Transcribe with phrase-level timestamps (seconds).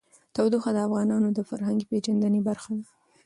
[0.35, 2.83] تودوخه د افغانانو د فرهنګي پیژندنې برخه ده.